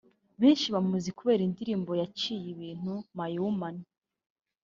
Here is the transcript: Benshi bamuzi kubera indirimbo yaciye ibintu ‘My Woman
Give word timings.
Benshi 0.41 0.67
bamuzi 0.75 1.09
kubera 1.17 1.41
indirimbo 1.45 1.91
yaciye 2.01 2.47
ibintu 2.55 2.93
‘My 3.17 3.33
Woman 3.41 3.75